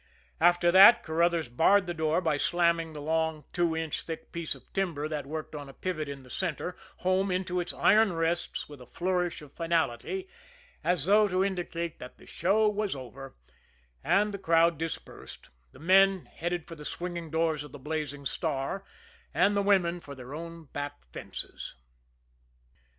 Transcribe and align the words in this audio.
After 0.39 0.71
that, 0.71 1.03
Carruthers 1.03 1.47
barred 1.47 1.85
the 1.85 1.93
door 1.93 2.21
by 2.21 2.37
slamming 2.37 2.93
the 2.93 3.01
long, 3.03 3.43
two 3.53 3.75
inch 3.75 4.01
thick 4.01 4.31
piece 4.31 4.55
of 4.55 4.63
timber, 4.73 5.07
that 5.07 5.27
worked 5.27 5.53
on 5.53 5.69
a 5.69 5.73
pivot 5.75 6.09
in 6.09 6.23
the 6.23 6.29
center, 6.31 6.75
home 6.97 7.29
into 7.29 7.59
its 7.59 7.71
iron 7.71 8.13
rests 8.13 8.67
with 8.67 8.81
a 8.81 8.87
flourish 8.87 9.43
of 9.43 9.53
finality, 9.53 10.27
as 10.83 11.05
though 11.05 11.27
to 11.27 11.43
indicate 11.45 11.99
that 11.99 12.17
the 12.17 12.25
show 12.25 12.67
was 12.67 12.95
over 12.95 13.35
and 14.03 14.33
the 14.33 14.39
crowd 14.39 14.79
dispersed 14.79 15.49
the 15.71 15.77
men 15.77 16.25
heading 16.25 16.63
for 16.63 16.73
the 16.73 16.83
swinging 16.83 17.29
doors 17.29 17.63
of 17.63 17.71
the 17.71 17.77
Blazing 17.77 18.25
Star; 18.25 18.83
and 19.35 19.55
the 19.55 19.61
women 19.61 19.99
for 19.99 20.15
their 20.15 20.33
own 20.33 20.63
back 20.73 21.05
fences. 21.11 21.75